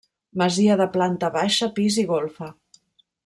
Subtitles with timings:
[0.41, 2.49] Masia de planta baixa, pis i golfa.